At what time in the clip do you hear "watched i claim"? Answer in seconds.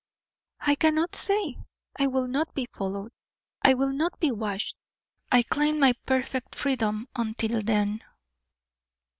4.31-5.77